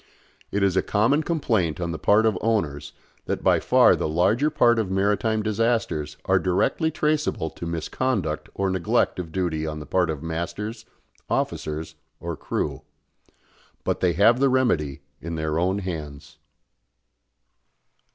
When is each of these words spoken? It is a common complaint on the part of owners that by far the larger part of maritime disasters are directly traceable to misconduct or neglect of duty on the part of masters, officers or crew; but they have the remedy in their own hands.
It 0.51 0.63
is 0.63 0.75
a 0.75 0.81
common 0.81 1.21
complaint 1.21 1.79
on 1.79 1.91
the 1.91 1.99
part 1.99 2.25
of 2.25 2.35
owners 2.41 2.93
that 3.27 3.43
by 3.43 3.59
far 3.59 3.95
the 3.95 4.09
larger 4.09 4.49
part 4.49 4.79
of 4.79 4.89
maritime 4.89 5.43
disasters 5.43 6.17
are 6.25 6.39
directly 6.39 6.89
traceable 6.89 7.51
to 7.51 7.67
misconduct 7.67 8.49
or 8.55 8.71
neglect 8.71 9.19
of 9.19 9.31
duty 9.31 9.67
on 9.67 9.79
the 9.79 9.85
part 9.85 10.09
of 10.09 10.23
masters, 10.23 10.85
officers 11.29 11.93
or 12.19 12.35
crew; 12.35 12.81
but 13.83 13.99
they 13.99 14.13
have 14.13 14.39
the 14.39 14.49
remedy 14.49 15.01
in 15.21 15.35
their 15.35 15.59
own 15.59 15.77
hands. 15.77 16.39